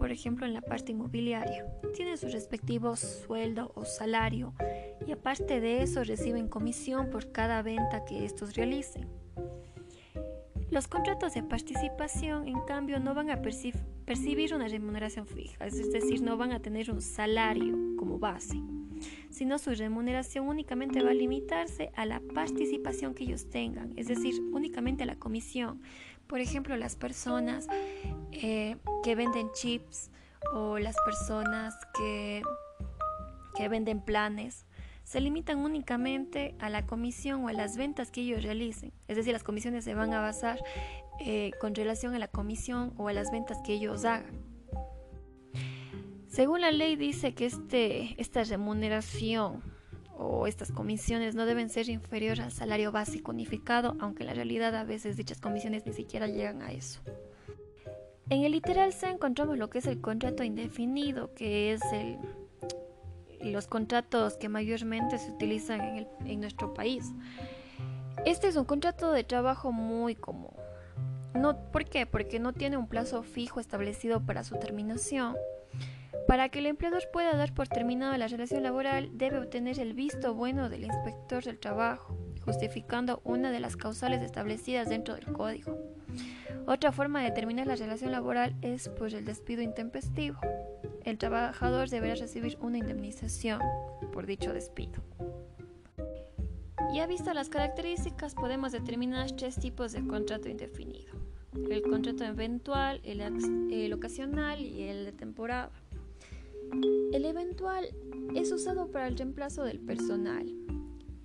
por 0.01 0.12
ejemplo 0.12 0.48
en 0.48 0.55
la 0.55 0.62
parte 0.62 0.93
inmobiliaria. 0.93 1.63
Tienen 1.96 2.17
su 2.17 2.27
respectivo 2.27 2.96
sueldo 2.96 3.72
o 3.75 3.86
salario 3.86 4.55
y 5.05 5.12
aparte 5.12 5.62
de 5.62 5.84
eso 5.84 6.03
reciben 6.03 6.48
comisión 6.48 7.12
por 7.12 7.31
cada 7.31 7.62
venta 7.62 8.03
que 8.03 8.25
estos 8.25 8.55
realicen. 8.55 9.08
Los 10.72 10.88
contratos 10.88 11.36
de 11.36 11.43
participación, 11.43 12.48
en 12.48 12.62
cambio, 12.62 13.00
no 13.00 13.13
van 13.13 13.29
a 13.29 13.43
percibir 13.43 14.55
una 14.55 14.67
remuneración 14.67 15.27
fija, 15.27 15.67
es 15.67 15.91
decir, 15.91 16.24
no 16.24 16.36
van 16.36 16.51
a 16.51 16.63
tener 16.63 16.89
un 16.89 17.03
salario 17.03 17.77
como 17.96 18.17
base, 18.17 18.60
sino 19.29 19.60
su 19.60 19.70
remuneración 19.70 20.48
únicamente 20.48 21.03
va 21.03 21.12
a 21.12 21.13
limitarse 21.13 21.91
a 21.96 22.08
la 22.08 22.22
participación 22.34 23.13
que 23.13 23.25
ellos 23.25 23.51
tengan, 23.51 23.93
es 23.98 24.08
decir, 24.08 24.41
únicamente 24.51 25.03
a 25.03 25.05
la 25.05 25.20
comisión. 25.20 25.79
Por 26.25 26.39
ejemplo, 26.39 26.77
las 26.77 26.96
personas 26.96 27.67
eh, 28.31 28.77
que 29.03 29.15
venden 29.15 29.51
chips 29.51 30.11
o 30.53 30.79
las 30.79 30.95
personas 31.05 31.75
que, 31.93 32.41
que 33.55 33.69
venden 33.69 34.01
planes 34.01 34.65
se 35.03 35.19
limitan 35.19 35.59
únicamente 35.59 36.55
a 36.59 36.69
la 36.69 36.85
comisión 36.85 37.43
o 37.43 37.47
a 37.50 37.53
las 37.53 37.75
ventas 37.75 38.11
que 38.11 38.21
ellos 38.21 38.43
realicen. 38.43 38.93
Es 39.07 39.17
decir, 39.17 39.33
las 39.33 39.43
comisiones 39.43 39.83
se 39.83 39.93
van 39.93 40.13
a 40.13 40.21
basar 40.21 40.63
eh, 41.19 41.51
con 41.59 41.75
relación 41.75 42.15
a 42.15 42.19
la 42.19 42.27
comisión 42.27 42.93
o 42.97 43.07
a 43.09 43.13
las 43.13 43.31
ventas 43.31 43.57
que 43.65 43.73
ellos 43.73 44.05
hagan. 44.05 44.51
Según 46.27 46.61
la 46.61 46.71
ley 46.71 46.95
dice 46.95 47.33
que 47.33 47.45
este, 47.45 48.15
esta 48.21 48.43
remuneración 48.45 49.61
o 50.17 50.47
estas 50.47 50.71
comisiones 50.71 51.35
no 51.35 51.45
deben 51.45 51.69
ser 51.69 51.89
inferiores 51.89 52.45
al 52.45 52.51
salario 52.51 52.93
básico 52.93 53.31
unificado, 53.31 53.97
aunque 54.00 54.23
en 54.23 54.27
la 54.27 54.33
realidad 54.33 54.73
a 54.75 54.85
veces 54.85 55.17
dichas 55.17 55.41
comisiones 55.41 55.85
ni 55.85 55.91
siquiera 55.91 56.27
llegan 56.27 56.61
a 56.61 56.71
eso. 56.71 57.01
En 58.31 58.45
el 58.45 58.53
literal 58.53 58.93
C 58.93 59.09
encontramos 59.09 59.57
lo 59.57 59.69
que 59.69 59.79
es 59.79 59.88
el 59.88 60.00
contrato 60.00 60.45
indefinido, 60.45 61.33
que 61.33 61.73
es 61.73 61.81
los 63.41 63.67
contratos 63.67 64.38
que 64.38 64.47
mayormente 64.47 65.17
se 65.17 65.31
utilizan 65.31 65.81
en, 65.81 66.07
en 66.25 66.39
nuestro 66.39 66.73
país. 66.73 67.11
Este 68.25 68.47
es 68.47 68.55
un 68.55 68.63
contrato 68.63 69.11
de 69.11 69.25
trabajo 69.25 69.73
muy 69.73 70.15
común. 70.15 70.53
No, 71.35 71.57
¿Por 71.73 71.83
qué? 71.83 72.05
Porque 72.05 72.39
no 72.39 72.53
tiene 72.53 72.77
un 72.77 72.88
plazo 72.88 73.21
fijo 73.21 73.59
establecido 73.59 74.25
para 74.25 74.45
su 74.45 74.57
terminación 74.57 75.35
para 76.27 76.47
que 76.47 76.59
el 76.59 76.67
empleador 76.67 77.03
pueda 77.11 77.35
dar 77.35 77.53
por 77.53 77.67
terminada 77.67 78.17
la 78.17 78.27
relación 78.27 78.63
laboral, 78.63 79.09
debe 79.17 79.39
obtener 79.39 79.79
el 79.79 79.93
visto 79.93 80.33
bueno 80.33 80.69
del 80.69 80.85
inspector 80.85 81.43
del 81.43 81.59
trabajo, 81.59 82.17
justificando 82.45 83.21
una 83.25 83.51
de 83.51 83.59
las 83.59 83.75
causales 83.75 84.21
establecidas 84.21 84.88
dentro 84.88 85.15
del 85.15 85.25
código. 85.25 85.90
Otra 86.71 86.93
forma 86.93 87.21
de 87.21 87.31
terminar 87.31 87.67
la 87.67 87.75
relación 87.75 88.13
laboral 88.13 88.55
es 88.61 88.87
por 88.87 89.13
el 89.13 89.25
despido 89.25 89.61
intempestivo. 89.61 90.39
El 91.03 91.17
trabajador 91.17 91.89
deberá 91.89 92.15
recibir 92.15 92.57
una 92.61 92.77
indemnización 92.77 93.59
por 94.13 94.25
dicho 94.25 94.53
despido. 94.53 95.03
Ya 96.93 97.07
visto 97.07 97.33
las 97.33 97.49
características, 97.49 98.35
podemos 98.35 98.71
determinar 98.71 99.33
tres 99.33 99.59
tipos 99.59 99.91
de 99.91 100.07
contrato 100.07 100.47
indefinido. 100.47 101.11
El 101.69 101.81
contrato 101.81 102.23
eventual, 102.23 103.01
el 103.03 103.91
ocasional 103.91 104.61
y 104.61 104.83
el 104.83 105.03
de 105.03 105.11
temporada. 105.11 105.71
El 107.11 107.25
eventual 107.25 107.89
es 108.33 108.49
usado 108.53 108.89
para 108.91 109.09
el 109.09 109.17
reemplazo 109.17 109.65
del 109.65 109.81
personal, 109.81 110.49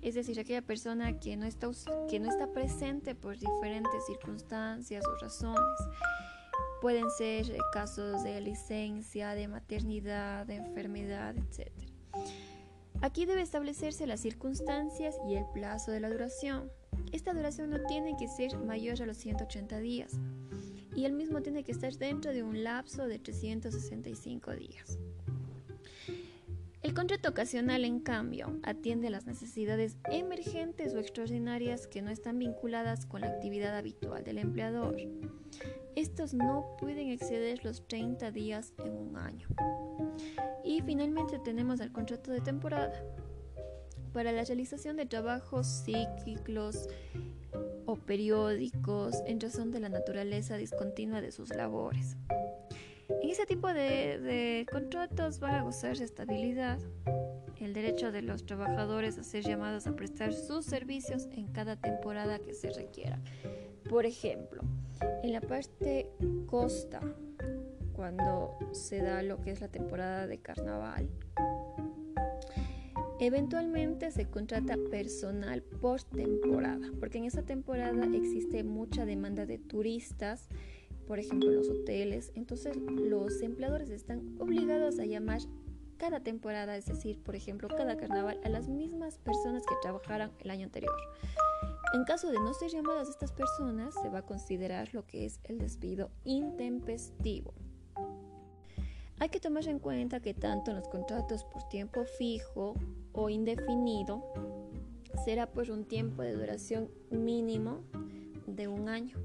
es 0.07 0.15
decir, 0.15 0.39
aquella 0.39 0.61
persona 0.61 1.19
que 1.19 1.35
no 1.35 1.45
está, 1.45 1.69
que 2.09 2.19
no 2.19 2.29
está 2.29 2.47
presente 2.53 3.13
por 3.13 3.37
diferentes 3.37 4.05
circunstancias 4.05 5.03
o 5.05 5.15
razones. 5.17 5.79
Pueden 6.81 7.09
ser 7.17 7.51
eh, 7.51 7.57
casos 7.73 8.23
de 8.23 8.39
licencia, 8.39 9.31
de 9.31 9.49
maternidad, 9.49 10.45
de 10.45 10.55
enfermedad, 10.55 11.35
etc. 11.37 11.71
Aquí 13.01 13.25
debe 13.25 13.41
establecerse 13.41 14.07
las 14.07 14.21
circunstancias 14.21 15.17
y 15.27 15.35
el 15.35 15.45
plazo 15.53 15.91
de 15.91 15.99
la 15.99 16.09
duración. 16.09 16.71
Esta 17.11 17.33
duración 17.33 17.69
no 17.69 17.81
tiene 17.87 18.15
que 18.17 18.29
ser 18.29 18.57
mayor 18.57 19.01
a 19.01 19.05
los 19.05 19.17
180 19.17 19.77
días 19.79 20.13
y 20.95 21.03
el 21.03 21.13
mismo 21.13 21.41
tiene 21.41 21.65
que 21.65 21.73
estar 21.73 21.93
dentro 21.93 22.31
de 22.31 22.43
un 22.43 22.63
lapso 22.63 23.07
de 23.07 23.19
365 23.19 24.55
días. 24.55 24.97
Contrato 26.97 27.29
ocasional, 27.29 27.85
en 27.85 27.99
cambio, 27.99 28.59
atiende 28.63 29.11
las 29.11 29.27
necesidades 29.27 29.97
emergentes 30.11 30.95
o 30.95 30.97
extraordinarias 30.97 31.85
que 31.85 32.01
no 32.01 32.09
están 32.09 32.39
vinculadas 32.39 33.05
con 33.05 33.21
la 33.21 33.27
actividad 33.27 33.77
habitual 33.77 34.23
del 34.23 34.39
empleador. 34.39 34.97
Estos 35.95 36.33
no 36.33 36.75
pueden 36.79 37.09
exceder 37.09 37.63
los 37.63 37.87
30 37.87 38.31
días 38.31 38.73
en 38.83 38.97
un 38.97 39.15
año. 39.15 39.47
Y 40.65 40.81
finalmente 40.81 41.37
tenemos 41.37 41.81
el 41.81 41.91
contrato 41.91 42.31
de 42.31 42.41
temporada. 42.41 42.99
Para 44.11 44.31
la 44.31 44.43
realización 44.43 44.97
de 44.97 45.05
trabajos 45.05 45.83
cíclicos 45.85 46.89
o 47.85 47.95
periódicos 47.95 49.17
en 49.27 49.39
razón 49.39 49.69
de 49.69 49.81
la 49.81 49.89
naturaleza 49.89 50.57
discontinua 50.57 51.21
de 51.21 51.31
sus 51.31 51.49
labores. 51.49 52.17
Ese 53.37 53.45
tipo 53.45 53.71
de, 53.71 54.65
contratos 54.71 55.39
van 55.39 55.53
a 55.53 55.61
gozar 55.61 55.95
de 55.95 56.05
estabilidad, 56.05 56.79
el 57.59 57.71
derecho 57.71 58.11
de 58.11 58.23
los 58.23 58.47
trabajadores 58.47 59.19
a 59.19 59.23
ser 59.23 59.43
llamados 59.43 59.85
a 59.85 59.95
prestar 59.95 60.33
sus 60.33 60.65
servicios 60.65 61.27
en 61.31 61.45
cada 61.45 61.75
temporada 61.75 62.39
que 62.39 62.55
se 62.55 62.71
requiera. 62.71 63.21
Por 63.87 64.07
ejemplo, 64.07 64.63
en 65.21 65.33
la 65.33 65.41
parte 65.41 66.09
costa, 66.47 66.99
cuando 67.93 68.57
se 68.71 69.03
da 69.03 69.21
lo 69.21 69.39
que 69.39 69.51
es 69.51 69.61
la 69.61 69.67
temporada 69.67 70.25
de 70.25 70.39
carnaval, 70.39 71.07
Eventualmente 73.19 74.11
se 74.11 74.25
contrata 74.25 74.77
personal 74.91 75.63
por 75.63 76.03
temporada, 76.03 76.91
porque 76.99 77.17
en 77.17 77.25
esa 77.25 77.41
temporada 77.41 78.05
existe 78.13 78.63
mucha 78.63 79.07
demanda 79.07 79.47
de 79.47 79.57
turistas 79.57 80.47
por 81.07 81.19
ejemplo, 81.19 81.49
los 81.51 81.69
hoteles. 81.69 82.31
Entonces, 82.35 82.75
los 82.77 83.41
empleadores 83.41 83.89
están 83.89 84.35
obligados 84.39 84.99
a 84.99 85.05
llamar 85.05 85.41
cada 85.97 86.19
temporada, 86.19 86.75
es 86.75 86.85
decir, 86.85 87.19
por 87.23 87.35
ejemplo, 87.35 87.69
cada 87.69 87.97
carnaval, 87.97 88.39
a 88.43 88.49
las 88.49 88.67
mismas 88.67 89.17
personas 89.17 89.63
que 89.65 89.75
trabajaran 89.81 90.31
el 90.39 90.51
año 90.51 90.65
anterior. 90.65 90.93
En 91.93 92.03
caso 92.03 92.29
de 92.29 92.37
no 92.37 92.53
ser 92.53 92.69
llamadas 92.69 93.09
estas 93.09 93.31
personas, 93.31 93.95
se 94.01 94.09
va 94.09 94.19
a 94.19 94.25
considerar 94.25 94.93
lo 94.93 95.07
que 95.07 95.25
es 95.25 95.39
el 95.45 95.57
despido 95.57 96.11
intempestivo. 96.25 97.53
Hay 99.19 99.29
que 99.29 99.39
tomar 99.39 99.67
en 99.67 99.79
cuenta 99.79 100.19
que 100.19 100.35
tanto 100.35 100.69
en 100.69 100.77
los 100.77 100.87
contratos 100.89 101.43
por 101.45 101.67
tiempo 101.69 102.03
fijo 102.19 102.75
o 103.13 103.29
indefinido 103.29 104.21
será 105.25 105.51
por 105.51 105.71
un 105.71 105.85
tiempo 105.85 106.21
de 106.21 106.33
duración 106.33 106.91
mínimo 107.09 107.81
de 108.45 108.67
un 108.67 108.89
año. 108.89 109.17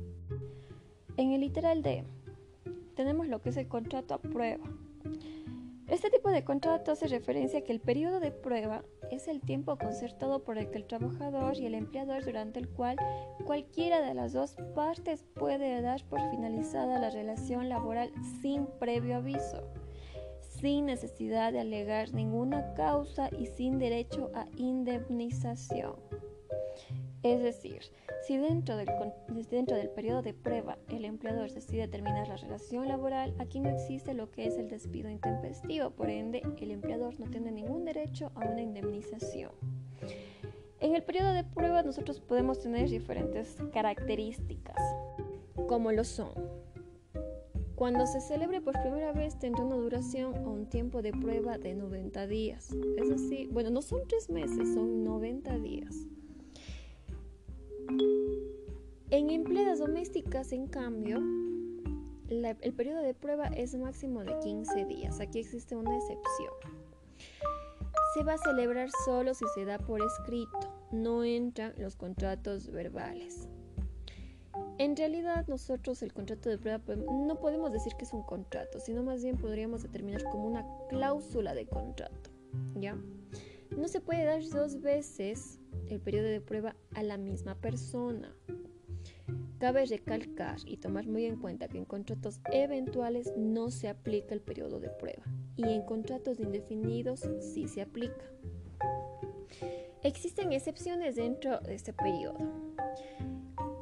En 1.16 1.32
el 1.32 1.42
literal 1.42 1.82
D 1.82 2.04
tenemos 2.94 3.26
lo 3.26 3.42
que 3.42 3.50
es 3.50 3.56
el 3.58 3.68
contrato 3.68 4.14
a 4.14 4.18
prueba. 4.18 4.64
Este 5.88 6.08
tipo 6.08 6.30
de 6.30 6.42
contrato 6.42 6.92
hace 6.92 7.06
referencia 7.06 7.58
a 7.58 7.62
que 7.62 7.72
el 7.72 7.80
periodo 7.80 8.18
de 8.18 8.30
prueba 8.30 8.82
es 9.10 9.28
el 9.28 9.42
tiempo 9.42 9.76
concertado 9.76 10.42
por 10.42 10.56
el 10.56 10.70
que 10.70 10.78
el 10.78 10.86
trabajador 10.86 11.58
y 11.58 11.66
el 11.66 11.74
empleador 11.74 12.24
durante 12.24 12.60
el 12.60 12.68
cual 12.68 12.96
cualquiera 13.44 14.00
de 14.00 14.14
las 14.14 14.32
dos 14.32 14.56
partes 14.74 15.22
puede 15.34 15.82
dar 15.82 16.02
por 16.04 16.18
finalizada 16.30 16.98
la 16.98 17.10
relación 17.10 17.68
laboral 17.68 18.10
sin 18.40 18.66
previo 18.78 19.16
aviso, 19.16 19.68
sin 20.40 20.86
necesidad 20.86 21.52
de 21.52 21.60
alegar 21.60 22.14
ninguna 22.14 22.72
causa 22.72 23.28
y 23.38 23.44
sin 23.44 23.78
derecho 23.78 24.30
a 24.34 24.46
indemnización. 24.56 25.96
Es 27.22 27.40
decir, 27.40 27.82
si 28.26 28.36
dentro 28.36 28.76
del, 28.76 28.88
dentro 29.48 29.76
del 29.76 29.90
periodo 29.90 30.22
de 30.22 30.34
prueba 30.34 30.78
el 30.88 31.04
empleador 31.04 31.52
decide 31.52 31.86
terminar 31.86 32.26
la 32.26 32.36
relación 32.36 32.88
laboral, 32.88 33.34
aquí 33.38 33.60
no 33.60 33.68
existe 33.68 34.12
lo 34.12 34.30
que 34.30 34.46
es 34.46 34.58
el 34.58 34.68
despido 34.68 35.08
intempestivo, 35.08 35.90
por 35.90 36.10
ende 36.10 36.42
el 36.62 36.70
empleador 36.72 37.18
no 37.20 37.26
tiene 37.30 37.52
ningún 37.52 37.84
derecho 37.84 38.32
a 38.34 38.40
una 38.40 38.60
indemnización. 38.60 39.52
En 40.80 40.96
el 40.96 41.02
periodo 41.04 41.32
de 41.32 41.44
prueba 41.44 41.82
nosotros 41.82 42.20
podemos 42.20 42.60
tener 42.60 42.88
diferentes 42.88 43.56
características, 43.72 44.76
como 45.68 45.92
lo 45.92 46.02
son. 46.02 46.32
Cuando 47.76 48.06
se 48.06 48.20
celebre 48.20 48.60
por 48.60 48.80
primera 48.80 49.12
vez 49.12 49.38
tendrá 49.38 49.64
una 49.64 49.76
duración 49.76 50.44
o 50.44 50.50
un 50.50 50.66
tiempo 50.66 51.02
de 51.02 51.12
prueba 51.12 51.58
de 51.58 51.74
90 51.74 52.26
días. 52.26 52.70
Es 52.96 53.10
así, 53.10 53.48
bueno, 53.50 53.70
no 53.70 53.82
son 53.82 54.00
tres 54.08 54.28
meses, 54.28 54.74
son 54.74 55.04
90 55.04 55.58
días. 55.58 56.08
En 59.12 59.28
empleadas 59.28 59.78
domésticas, 59.78 60.52
en 60.52 60.66
cambio, 60.68 61.18
el 62.30 62.72
periodo 62.72 63.02
de 63.02 63.12
prueba 63.12 63.48
es 63.48 63.74
máximo 63.74 64.24
de 64.24 64.38
15 64.38 64.86
días. 64.86 65.20
Aquí 65.20 65.38
existe 65.38 65.76
una 65.76 65.94
excepción. 65.94 66.50
Se 68.14 68.24
va 68.24 68.32
a 68.32 68.38
celebrar 68.38 68.88
solo 69.04 69.34
si 69.34 69.44
se 69.54 69.66
da 69.66 69.76
por 69.76 70.00
escrito, 70.00 70.74
no 70.92 71.24
entran 71.24 71.74
los 71.76 71.94
contratos 71.94 72.70
verbales. 72.70 73.48
En 74.78 74.96
realidad 74.96 75.46
nosotros 75.46 76.02
el 76.02 76.14
contrato 76.14 76.48
de 76.48 76.56
prueba 76.56 76.80
no 76.96 77.38
podemos 77.38 77.70
decir 77.70 77.92
que 77.98 78.06
es 78.06 78.14
un 78.14 78.22
contrato, 78.22 78.80
sino 78.80 79.02
más 79.02 79.22
bien 79.22 79.36
podríamos 79.36 79.82
determinar 79.82 80.24
como 80.24 80.46
una 80.46 80.64
cláusula 80.88 81.52
de 81.52 81.66
contrato. 81.66 82.30
¿Ya? 82.76 82.96
No 83.76 83.88
se 83.88 84.00
puede 84.00 84.24
dar 84.24 84.42
dos 84.42 84.80
veces 84.80 85.60
el 85.90 86.00
periodo 86.00 86.28
de 86.28 86.40
prueba 86.40 86.76
a 86.94 87.02
la 87.02 87.18
misma 87.18 87.56
persona. 87.56 88.34
Cabe 89.62 89.86
recalcar 89.86 90.56
y 90.66 90.78
tomar 90.78 91.06
muy 91.06 91.24
en 91.24 91.36
cuenta 91.36 91.68
que 91.68 91.78
en 91.78 91.84
contratos 91.84 92.40
eventuales 92.50 93.32
no 93.36 93.70
se 93.70 93.88
aplica 93.88 94.34
el 94.34 94.40
periodo 94.40 94.80
de 94.80 94.88
prueba 94.88 95.22
y 95.54 95.62
en 95.62 95.82
contratos 95.82 96.40
indefinidos 96.40 97.20
sí 97.38 97.68
se 97.68 97.82
aplica. 97.82 98.24
Existen 100.02 100.52
excepciones 100.52 101.14
dentro 101.14 101.60
de 101.60 101.76
este 101.76 101.92
periodo. 101.92 102.71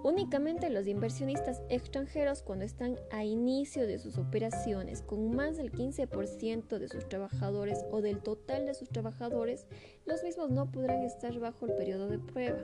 Únicamente 0.03 0.71
los 0.71 0.87
inversionistas 0.87 1.63
extranjeros 1.69 2.43
cuando 2.43 2.65
están 2.65 2.97
a 3.11 3.25
inicio 3.25 3.87
de 3.87 3.99
sus 3.99 4.17
operaciones 4.17 5.03
con 5.03 5.35
más 5.37 5.59
del 5.59 5.73
15% 5.73 6.79
de 6.79 6.89
sus 6.89 7.07
trabajadores 7.07 7.85
o 7.91 8.01
del 8.01 8.21
total 8.21 8.65
de 8.65 8.73
sus 8.73 8.89
trabajadores, 8.89 9.67
los 10.07 10.23
mismos 10.23 10.51
no 10.51 10.71
podrán 10.73 11.03
estar 11.03 11.39
bajo 11.39 11.67
el 11.67 11.75
periodo 11.75 12.09
de 12.09 12.19
prueba. 12.19 12.61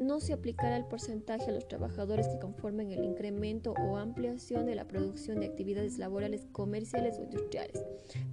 No 0.00 0.20
se 0.20 0.34
aplicará 0.34 0.76
el 0.76 0.84
porcentaje 0.84 1.50
a 1.50 1.54
los 1.54 1.66
trabajadores 1.66 2.28
que 2.28 2.38
conformen 2.38 2.92
el 2.92 3.02
incremento 3.02 3.72
o 3.72 3.96
ampliación 3.96 4.66
de 4.66 4.74
la 4.74 4.86
producción 4.86 5.40
de 5.40 5.46
actividades 5.46 5.96
laborales 5.96 6.46
comerciales 6.52 7.18
o 7.18 7.22
industriales. 7.22 7.82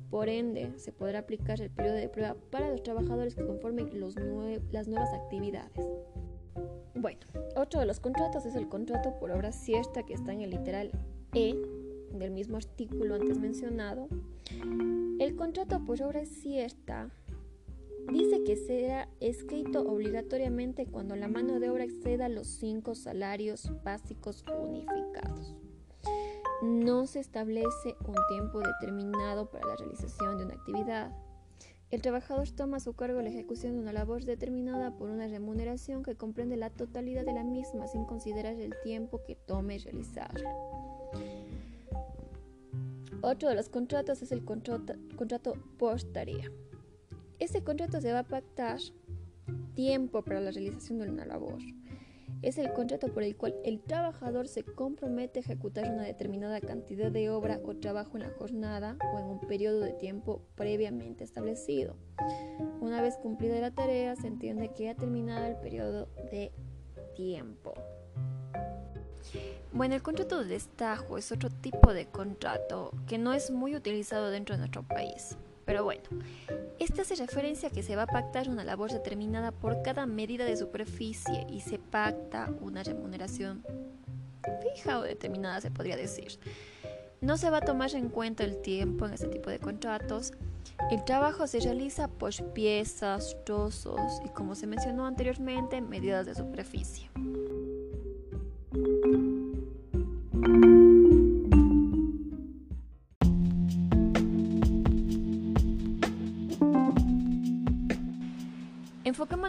Por 0.09 0.27
ende, 0.27 0.77
se 0.77 0.91
podrá 0.91 1.19
aplicar 1.19 1.61
el 1.61 1.69
periodo 1.69 1.95
de 1.95 2.09
prueba 2.09 2.35
para 2.51 2.69
los 2.69 2.83
trabajadores 2.83 3.35
que 3.35 3.45
conformen 3.45 3.89
las 4.71 4.87
nuevas 4.87 5.13
actividades. 5.13 5.85
Bueno, 6.99 7.21
otro 7.55 7.79
de 7.79 7.85
los 7.85 8.01
contratos 8.01 8.45
es 8.45 8.55
el 8.55 8.67
contrato 8.67 9.17
por 9.19 9.31
obra 9.31 9.53
cierta 9.53 10.03
que 10.03 10.13
está 10.13 10.33
en 10.33 10.41
el 10.41 10.49
literal 10.49 10.91
E 11.33 11.55
del 12.11 12.31
mismo 12.31 12.57
artículo 12.57 13.15
antes 13.15 13.37
mencionado. 13.39 14.09
El 15.17 15.37
contrato 15.37 15.79
por 15.85 16.01
obra 16.01 16.25
cierta 16.25 17.09
dice 18.11 18.43
que 18.43 18.57
será 18.57 19.07
escrito 19.21 19.81
obligatoriamente 19.83 20.87
cuando 20.87 21.15
la 21.15 21.29
mano 21.29 21.61
de 21.61 21.69
obra 21.69 21.85
exceda 21.85 22.27
los 22.27 22.47
cinco 22.47 22.95
salarios 22.95 23.71
básicos 23.81 24.43
unificados. 24.61 25.55
No 26.61 27.07
se 27.07 27.21
establece 27.21 27.95
un 28.05 28.15
tiempo 28.27 28.59
determinado 28.59 29.49
para 29.49 29.65
la 29.67 29.77
realización 29.77 30.37
de 30.37 30.43
una 30.43 30.55
actividad 30.55 31.11
el 31.91 32.01
trabajador 32.01 32.49
toma 32.51 32.77
a 32.77 32.79
su 32.79 32.93
cargo 32.93 33.21
la 33.21 33.29
ejecución 33.29 33.73
de 33.73 33.79
una 33.79 33.93
labor 33.93 34.23
determinada 34.23 34.95
por 34.95 35.09
una 35.09 35.27
remuneración 35.27 36.03
que 36.03 36.15
comprende 36.15 36.55
la 36.55 36.69
totalidad 36.69 37.25
de 37.25 37.33
la 37.33 37.43
misma 37.43 37.87
sin 37.87 38.05
considerar 38.05 38.53
el 38.53 38.73
tiempo 38.83 39.21
que 39.23 39.35
tome 39.35 39.79
realizarla. 39.79 40.53
Otro 43.21 43.49
de 43.49 43.55
los 43.55 43.69
contratos 43.69 44.21
es 44.21 44.31
el 44.31 44.45
contrato, 44.45 44.93
contrato 45.15 45.53
postaría. 45.77 46.51
Este 47.39 47.63
contrato 47.63 47.99
se 48.01 48.13
va 48.13 48.19
a 48.19 48.27
pactar 48.27 48.79
tiempo 49.73 50.21
para 50.21 50.41
la 50.41 50.51
realización 50.51 50.99
de 50.99 51.09
una 51.09 51.25
labor 51.25 51.59
es 52.41 52.57
el 52.57 52.71
contrato 52.73 53.07
por 53.07 53.23
el 53.23 53.35
cual 53.35 53.55
el 53.63 53.81
trabajador 53.81 54.47
se 54.47 54.63
compromete 54.63 55.39
a 55.39 55.41
ejecutar 55.41 55.91
una 55.91 56.03
determinada 56.03 56.61
cantidad 56.61 57.11
de 57.11 57.29
obra 57.29 57.59
o 57.63 57.75
trabajo 57.75 58.17
en 58.17 58.23
la 58.23 58.29
jornada 58.29 58.97
o 59.13 59.19
en 59.19 59.25
un 59.25 59.39
periodo 59.41 59.81
de 59.81 59.93
tiempo 59.93 60.41
previamente 60.55 61.23
establecido. 61.23 61.95
Una 62.81 63.01
vez 63.01 63.17
cumplida 63.17 63.59
la 63.59 63.71
tarea, 63.71 64.15
se 64.15 64.27
entiende 64.27 64.71
que 64.73 64.89
ha 64.89 64.95
terminado 64.95 65.45
el 65.45 65.55
periodo 65.57 66.07
de 66.31 66.51
tiempo. 67.15 67.73
Bueno, 69.71 69.95
el 69.95 70.01
contrato 70.01 70.39
de 70.39 70.45
destajo 70.45 71.17
es 71.17 71.31
otro 71.31 71.49
tipo 71.49 71.93
de 71.93 72.07
contrato 72.07 72.91
que 73.07 73.17
no 73.17 73.33
es 73.33 73.51
muy 73.51 73.75
utilizado 73.75 74.31
dentro 74.31 74.55
de 74.55 74.59
nuestro 74.59 74.83
país. 74.83 75.37
Pero 75.69 75.83
bueno, 75.83 76.01
este 76.79 77.01
hace 77.01 77.13
referencia 77.13 77.69
a 77.69 77.71
que 77.71 77.83
se 77.83 77.95
va 77.95 78.01
a 78.01 78.07
pactar 78.07 78.49
una 78.49 78.63
labor 78.63 78.91
determinada 78.91 79.51
por 79.51 79.83
cada 79.83 80.07
medida 80.07 80.43
de 80.43 80.57
superficie 80.57 81.45
y 81.47 81.61
se 81.61 81.77
pacta 81.77 82.51
una 82.59 82.81
remuneración 82.81 83.63
fija 84.63 84.97
o 84.97 85.03
determinada, 85.03 85.61
se 85.61 85.69
podría 85.69 85.95
decir. 85.95 86.39
No 87.21 87.37
se 87.37 87.51
va 87.51 87.57
a 87.57 87.61
tomar 87.61 87.93
en 87.93 88.09
cuenta 88.09 88.43
el 88.45 88.59
tiempo 88.63 89.05
en 89.05 89.13
este 89.13 89.27
tipo 89.27 89.51
de 89.51 89.59
contratos. 89.59 90.33
El 90.89 91.05
trabajo 91.05 91.45
se 91.45 91.59
realiza 91.59 92.07
por 92.07 92.33
piezas, 92.53 93.37
trozos 93.45 94.01
y, 94.25 94.29
como 94.29 94.55
se 94.55 94.65
mencionó 94.65 95.05
anteriormente, 95.05 95.81
medidas 95.81 96.25
de 96.25 96.33
superficie. 96.33 97.11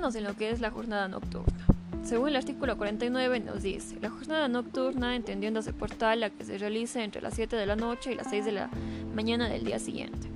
Enfoquémonos 0.01 0.17
en 0.17 0.25
lo 0.25 0.35
que 0.35 0.51
es 0.51 0.61
la 0.63 0.71
jornada 0.71 1.09
nocturna. 1.09 1.67
Según 2.03 2.31
el 2.31 2.37
artículo 2.37 2.79
49 2.79 3.41
nos 3.41 3.63
dice, 3.63 3.99
la 4.01 4.09
jornada 4.09 4.49
nocturna, 4.49 5.15
entendiéndose 5.15 5.75
por 5.75 5.91
tal 5.91 6.21
la 6.21 6.31
que 6.31 6.43
se 6.43 6.57
realice 6.57 7.05
entre 7.05 7.21
las 7.21 7.35
7 7.35 7.55
de 7.55 7.67
la 7.67 7.77
noche 7.77 8.13
y 8.13 8.15
las 8.15 8.31
6 8.31 8.47
de 8.47 8.53
la 8.53 8.71
mañana 9.15 9.51
del 9.51 9.63
día 9.63 9.79
siguiente, 9.79 10.29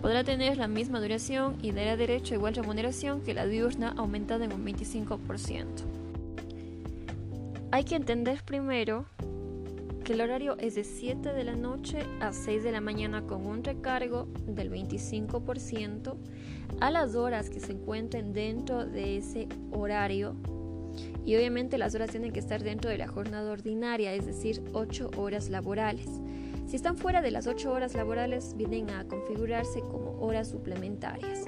podrá 0.00 0.24
tener 0.24 0.56
la 0.56 0.66
misma 0.66 1.00
duración 1.00 1.56
y 1.62 1.70
dará 1.70 1.96
derecho 1.96 2.34
a 2.34 2.38
igual 2.38 2.56
remuneración 2.56 3.20
que 3.20 3.32
la 3.32 3.46
diurna 3.46 3.94
aumentada 3.96 4.44
en 4.44 4.52
un 4.52 4.66
25%. 4.66 5.66
Hay 7.70 7.84
que 7.84 7.94
entender 7.94 8.42
primero 8.42 9.06
que 10.02 10.14
el 10.14 10.20
horario 10.20 10.56
es 10.58 10.74
de 10.74 10.82
7 10.82 11.32
de 11.32 11.44
la 11.44 11.54
noche 11.54 12.04
a 12.18 12.32
6 12.32 12.64
de 12.64 12.72
la 12.72 12.80
mañana 12.80 13.22
con 13.22 13.46
un 13.46 13.62
recargo 13.62 14.26
del 14.48 14.72
25% 14.72 16.16
a 16.80 16.90
las 16.90 17.14
horas 17.14 17.50
que 17.50 17.60
se 17.60 17.72
encuentren 17.72 18.32
dentro 18.32 18.84
de 18.84 19.18
ese 19.18 19.48
horario 19.70 20.36
y 21.24 21.36
obviamente 21.36 21.78
las 21.78 21.94
horas 21.94 22.10
tienen 22.10 22.32
que 22.32 22.40
estar 22.40 22.62
dentro 22.62 22.90
de 22.90 22.98
la 22.98 23.06
jornada 23.08 23.50
ordinaria, 23.52 24.12
es 24.12 24.26
decir, 24.26 24.62
8 24.72 25.12
horas 25.16 25.48
laborales. 25.48 26.08
Si 26.66 26.76
están 26.76 26.96
fuera 26.96 27.22
de 27.22 27.30
las 27.30 27.46
8 27.46 27.70
horas 27.70 27.94
laborales, 27.94 28.54
vienen 28.56 28.90
a 28.90 29.04
configurarse 29.06 29.80
como 29.80 30.18
horas 30.20 30.48
suplementarias. 30.48 31.44